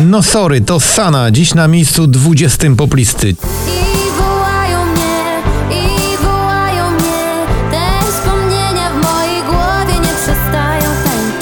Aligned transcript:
No 0.00 0.22
sorry, 0.22 0.60
to 0.60 0.80
Sana, 0.80 1.30
dziś 1.30 1.54
na 1.54 1.68
miejscu 1.68 2.06
20 2.06 2.66
poplisty. 2.76 3.34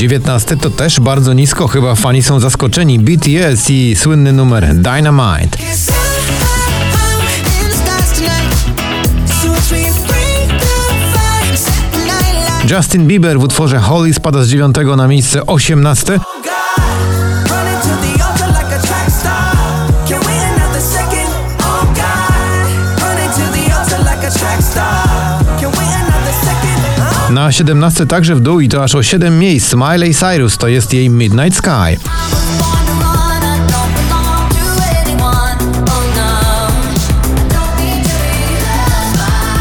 19 0.00 0.56
to 0.56 0.70
też 0.70 1.00
bardzo 1.00 1.32
nisko, 1.32 1.68
chyba 1.68 1.94
fani 1.94 2.22
są 2.22 2.40
zaskoczeni. 2.40 2.98
BTS 2.98 3.70
i 3.70 3.96
słynny 3.96 4.32
numer 4.32 4.74
Dynamite. 4.74 5.58
Justin 12.64 13.06
Bieber 13.06 13.38
w 13.38 13.44
utworze 13.44 13.78
Holly 13.78 14.14
spada 14.14 14.42
z 14.42 14.48
9 14.48 14.76
na 14.96 15.08
miejsce 15.08 15.46
18. 15.46 16.20
Na 27.30 27.52
17 27.52 28.06
także 28.06 28.34
w 28.34 28.40
dół 28.40 28.60
i 28.60 28.68
to 28.68 28.84
aż 28.84 28.94
o 28.94 29.02
7 29.02 29.38
miejsc. 29.38 29.74
Miley 29.74 30.14
Cyrus 30.14 30.58
to 30.58 30.68
jest 30.68 30.94
jej 30.94 31.10
Midnight 31.10 31.58
Sky. 31.58 31.98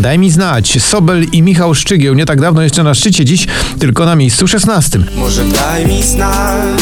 Daj 0.00 0.18
mi 0.18 0.30
znać, 0.30 0.82
Sobel 0.82 1.24
i 1.32 1.42
Michał 1.42 1.74
Szczygieł 1.74 2.14
nie 2.14 2.26
tak 2.26 2.40
dawno 2.40 2.62
jeszcze 2.62 2.82
na 2.82 2.94
szczycie, 2.94 3.24
dziś 3.24 3.46
tylko 3.78 4.04
na 4.04 4.16
miejscu 4.16 4.48
16. 4.48 4.98
Może 5.16 5.44
daj 5.44 5.86
mi 5.86 6.02
znać 6.02 6.80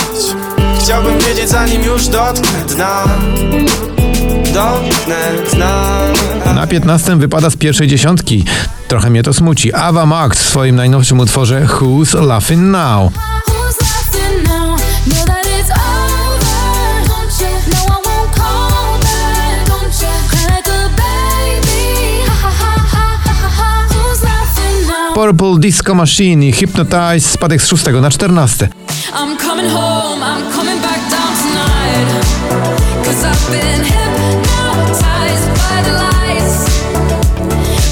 Chciałbym 0.81 1.19
wiedzieć 1.19 1.49
zanim 1.49 1.83
już 1.83 2.07
dotknę 2.07 2.65
dna 2.75 3.05
Dotknę 4.55 5.33
dna 5.53 6.55
Na 6.55 6.67
15 6.67 7.17
wypada 7.17 7.51
z 7.51 7.57
pierwszej 7.57 7.89
dziesiątki. 7.89 8.45
Trochę 8.89 9.11
mnie 9.11 9.23
to 9.23 9.33
smuci. 9.33 9.75
Ava 9.75 10.07
Max 10.07 10.39
w 10.39 10.49
swoim 10.49 10.77
najnowszym 10.77 11.21
utworze 11.21 11.67
Who's 11.67 12.27
Laughing 12.27 12.63
Now. 12.63 13.13
Purple 25.19 25.59
Disco 25.59 25.95
Machine 25.95 26.47
i 26.47 26.53
Hypnotize 26.53 27.29
spadek 27.29 27.63
z 27.63 27.69
6 27.69 27.87
na 27.87 28.11
14. 28.11 28.69
I'm 28.69 29.37
coming 29.37 29.71
home, 29.71 30.23
I'm 30.23 30.53
coming 30.53 30.81
back 30.81 31.01
down 31.11 31.35
tonight 31.43 32.25
Cause 33.05 33.27
I've 33.27 33.51
been 33.51 33.85
hypnotized 33.85 35.49
by 35.55 35.83
the 35.83 35.93
lights 35.93 36.83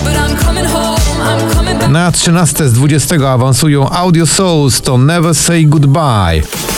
But 0.05 0.17
I'm 0.17 0.37
coming 0.37 0.67
home, 0.67 1.01
I'm 1.21 1.55
coming 1.55 1.79
back 1.79 1.91
Na 1.91 2.13
13 2.13 2.69
z 2.69 2.73
20 2.73 3.29
awansują 3.29 3.91
Audio 3.91 4.27
Souls 4.27 4.81
to 4.81 4.99
Never 4.99 5.35
Say 5.35 5.65
Goodbye. 5.65 6.76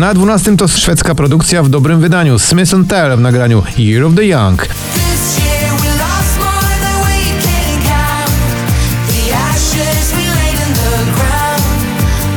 Na 0.00 0.14
12 0.14 0.56
to 0.56 0.68
szwedzka 0.68 1.14
produkcja 1.14 1.62
w 1.62 1.68
dobrym 1.68 2.00
wydaniu. 2.00 2.38
Smith 2.38 2.72
Tell 2.88 3.16
w 3.16 3.20
nagraniu 3.20 3.62
Year 3.78 4.04
of 4.04 4.14
the 4.14 4.24
Young. 4.26 4.66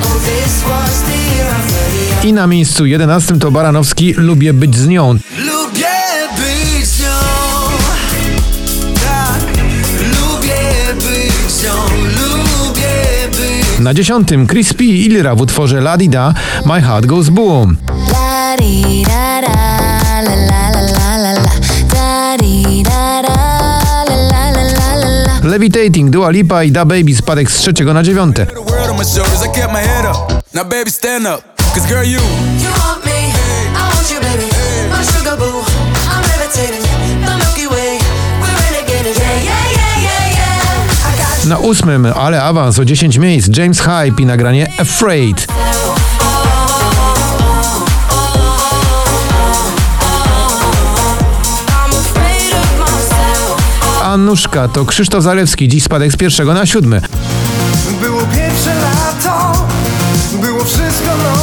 Oh, 0.04 0.12
I 2.24 2.34
na 2.34 2.48
miejscu 2.48 2.86
11 2.86 3.40
to 3.40 3.52
Baranowski. 3.52 4.14
Lubię 4.14 4.54
być 4.54 4.76
z 4.76 4.88
nią. 4.88 5.18
Na 13.84 13.92
10 13.92 14.46
Chris 14.48 14.74
P. 14.74 14.86
i 14.86 15.10
Lira 15.10 15.36
w 15.36 15.44
utworze 15.44 15.80
La 15.80 15.96
Di 15.98 16.08
Da 16.08 16.34
My 16.64 16.80
Heart 16.80 17.06
Goes 17.06 17.30
Boom. 17.30 17.78
Levitating, 25.42 26.10
Dua 26.10 26.30
Lipa 26.30 26.64
i 26.64 26.72
Da 26.72 26.86
Baby 26.86 27.16
spadek 27.16 27.52
z 27.52 27.74
3 27.74 27.94
na 27.94 28.02
9. 28.02 28.34
the 28.34 28.46
world 28.56 28.90
on 28.90 28.98
my 28.98 29.04
shoulders. 29.04 29.44
I 29.44 29.52
kept 29.52 29.74
my 29.74 29.82
head 29.82 30.06
up. 30.06 30.44
Now, 30.54 30.64
baby, 30.64 30.90
stand 30.90 31.28
up. 31.28 31.44
Cause, 31.74 31.88
girl, 31.88 32.06
you. 32.06 32.22
You 32.64 32.72
want 32.80 33.06
me, 33.06 33.13
ósmym, 41.64 42.06
ale 42.16 42.44
awans 42.44 42.80
o 42.80 42.86
10 42.86 43.18
miejsc, 43.18 43.58
James 43.58 43.82
Hype 43.82 44.22
i 44.22 44.26
nagranie 44.26 44.68
Afraid. 44.80 45.48
Anuszka 54.04 54.68
to 54.68 54.86
Krzysztof 54.86 55.24
Zalewski, 55.24 55.68
dziś 55.68 55.84
spadek 55.84 56.12
z 56.12 56.18
pierwszego 56.18 56.54
na 56.54 56.66
siódmy. 56.66 57.02
Było 58.02 58.22
pierwsze 58.22 58.76
lato 58.76 59.68
Było 60.42 60.64
wszystko 60.64 61.10
nowe 61.18 61.43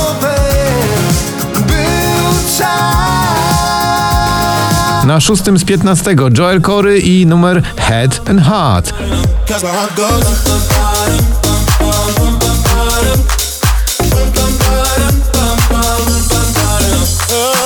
Na 5.05 5.21
szóstym 5.21 5.59
z 5.59 5.65
15 5.65 6.11
Joel 6.39 6.61
Corey 6.61 7.01
i 7.01 7.27
numer 7.27 7.63
Head 7.77 8.31
and 8.31 8.41
Heart. 8.41 8.95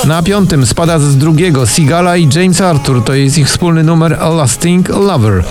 Na 0.05 0.23
piątym 0.23 0.65
spada 0.65 0.99
z 0.99 1.17
drugiego 1.17 1.67
Sigala 1.67 2.17
i 2.17 2.29
James 2.35 2.61
Arthur, 2.61 3.03
to 3.03 3.13
jest 3.13 3.37
ich 3.37 3.47
wspólny 3.47 3.83
numer 3.83 4.17
A 4.21 4.29
Lasting 4.29 4.89
Lover. 4.89 5.43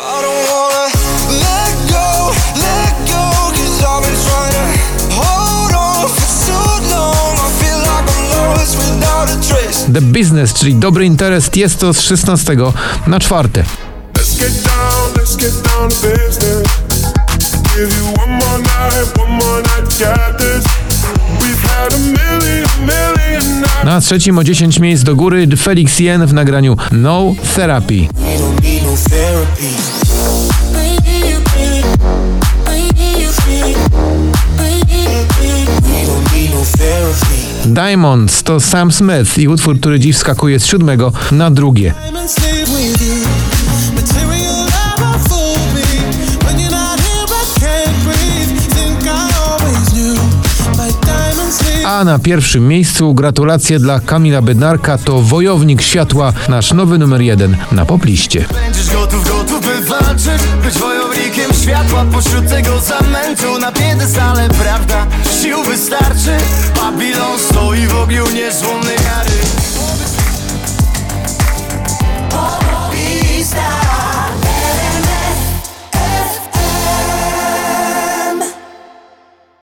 The 9.92 10.00
Business, 10.00 10.54
czyli 10.54 10.74
dobry 10.74 11.06
interes, 11.06 11.50
jest 11.56 11.78
to 11.78 11.94
z 11.94 12.00
16 12.00 12.56
na 13.06 13.20
czwarte. 13.20 13.64
Let's 14.14 14.38
get 14.38 14.52
down, 14.62 15.12
let's 15.16 15.36
get 15.36 15.52
down 15.52 15.90
to 15.90 15.96
business. 16.08 16.68
Give 17.76 17.96
you 17.98 18.22
one 18.22 18.32
more 18.32 18.58
night, 18.58 19.18
one 19.18 19.30
more 19.30 19.62
night, 19.62 19.98
got 19.98 20.38
this. 20.38 20.64
We've 21.40 21.68
had 21.68 21.92
a 21.92 21.98
million, 21.98 22.68
million 22.80 23.60
nights. 23.60 23.84
Na 23.84 24.00
trzecim 24.00 24.38
o 24.38 24.44
10 24.44 24.78
miejsc 24.78 25.04
do 25.04 25.16
góry 25.16 25.48
Felix 25.56 25.98
Jen 25.98 26.26
w 26.26 26.32
nagraniu 26.32 26.76
No 26.92 27.34
Therapy. 27.54 28.08
No 28.82 28.96
therapy. 29.10 29.94
Diamonds 37.66 38.42
to 38.42 38.60
Sam 38.60 38.92
Smith 38.92 39.38
i 39.38 39.48
utwór, 39.48 39.80
który 39.80 40.00
dziś 40.00 40.16
wskakuje 40.16 40.60
z 40.60 40.66
siódmego 40.66 41.12
na 41.32 41.50
drugie. 41.50 41.94
A 51.86 52.04
na 52.04 52.18
pierwszym 52.18 52.68
miejscu 52.68 53.14
gratulacje 53.14 53.78
dla 53.78 54.00
Kamila 54.00 54.42
Bednarka 54.42 54.98
to 54.98 55.22
Wojownik 55.22 55.82
Światła, 55.82 56.32
nasz 56.48 56.72
nowy 56.72 56.98
numer 56.98 57.20
jeden 57.20 57.56
na 57.72 57.86
popliście. 57.86 58.44
Będziesz 58.64 58.90
gotów, 58.90 59.28
gotów 59.28 59.60
by 59.60 59.80
walczyć 59.88 60.42
Być 60.62 60.74
wojownikiem 60.78 61.52
światła 61.62 62.04
pośród 62.12 62.48
tego 62.48 62.80
zamętu. 62.80 63.58
Na 63.60 63.72
piedestale 63.72 64.48
prawda, 64.48 65.06
sił 65.44 65.62
wystarczy? 65.62 66.36
Babilon 66.80 67.38
stoi 67.38 67.86
w 67.86 67.96
ogniu 67.96 68.30
niezłomny 68.30 68.83